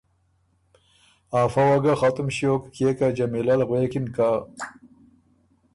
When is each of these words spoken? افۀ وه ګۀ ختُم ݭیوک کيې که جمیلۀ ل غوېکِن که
افۀ 1.41 1.63
وه 1.69 1.77
ګۀ 1.83 1.93
ختُم 1.99 2.27
ݭیوک 2.35 2.63
کيې 2.73 2.91
که 2.97 3.07
جمیلۀ 3.17 3.53
ل 3.59 3.61
غوېکِن 3.69 4.05
که 4.15 4.29